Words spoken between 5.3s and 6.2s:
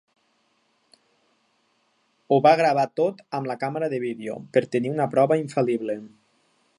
infal·lible.